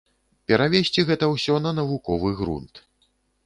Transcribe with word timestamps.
Перавесці 0.51 1.05
гэта 1.11 1.29
ўсё 1.35 1.59
на 1.67 1.75
навуковы 1.83 2.35
грунт. 2.43 2.87